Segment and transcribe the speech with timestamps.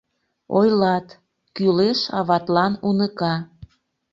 [0.59, 1.07] Ойлат:
[1.55, 3.35] кӱлеш аватлан уныка.